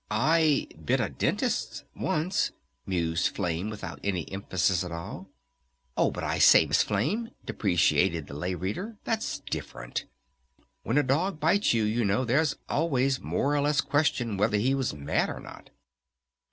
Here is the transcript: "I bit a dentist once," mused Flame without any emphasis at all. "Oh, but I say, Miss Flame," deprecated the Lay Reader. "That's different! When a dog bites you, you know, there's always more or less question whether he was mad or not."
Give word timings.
"I 0.09 0.65
bit 0.83 0.99
a 0.99 1.09
dentist 1.09 1.83
once," 1.95 2.53
mused 2.87 3.35
Flame 3.35 3.69
without 3.69 3.99
any 4.03 4.27
emphasis 4.31 4.83
at 4.83 4.91
all. 4.91 5.29
"Oh, 5.95 6.09
but 6.09 6.23
I 6.23 6.39
say, 6.39 6.65
Miss 6.65 6.81
Flame," 6.81 7.29
deprecated 7.45 8.25
the 8.25 8.33
Lay 8.33 8.55
Reader. 8.55 8.97
"That's 9.03 9.41
different! 9.41 10.05
When 10.81 10.97
a 10.97 11.03
dog 11.03 11.39
bites 11.39 11.75
you, 11.75 11.83
you 11.83 12.03
know, 12.03 12.25
there's 12.25 12.55
always 12.67 13.19
more 13.19 13.55
or 13.55 13.61
less 13.61 13.79
question 13.79 14.37
whether 14.37 14.57
he 14.57 14.73
was 14.73 14.91
mad 14.91 15.29
or 15.29 15.39
not." 15.39 15.69